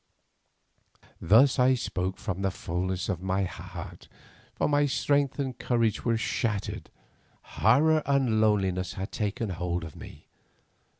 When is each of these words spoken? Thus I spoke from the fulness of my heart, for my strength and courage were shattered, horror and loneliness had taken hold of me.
Thus 1.21 1.59
I 1.59 1.75
spoke 1.75 2.17
from 2.17 2.41
the 2.41 2.49
fulness 2.49 3.07
of 3.07 3.21
my 3.21 3.43
heart, 3.43 4.07
for 4.55 4.67
my 4.67 4.87
strength 4.87 5.37
and 5.37 5.55
courage 5.55 6.03
were 6.03 6.17
shattered, 6.17 6.89
horror 7.43 8.01
and 8.07 8.41
loneliness 8.41 8.93
had 8.93 9.11
taken 9.11 9.49
hold 9.51 9.83
of 9.83 9.95
me. 9.95 10.25